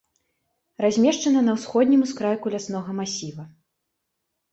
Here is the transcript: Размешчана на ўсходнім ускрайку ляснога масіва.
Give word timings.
Размешчана 0.83 1.43
на 1.49 1.53
ўсходнім 1.57 2.05
ускрайку 2.07 2.53
ляснога 2.53 2.91
масіва. 3.01 3.43